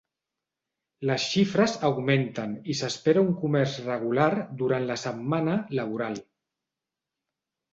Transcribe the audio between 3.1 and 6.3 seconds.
un comerç regular durant la setmana laboral.